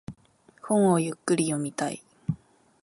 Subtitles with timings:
[0.63, 2.01] 本をゆっくり読みたい。